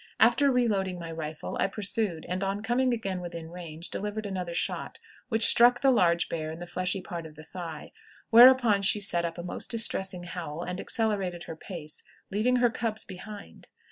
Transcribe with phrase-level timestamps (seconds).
[0.19, 4.97] After reloading my rifle, I pursued, and, on coming again within range, delivered another shot,
[5.29, 7.91] which struck the large bear in the fleshy part of the thigh,
[8.31, 12.01] whereupon she set up a most distressing howl and accelerated her pace,
[12.31, 13.67] leaving her cubs behind.